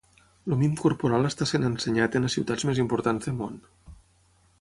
[0.47, 3.61] El mim corporal està sent ensenyat en les ciutats més importants de món.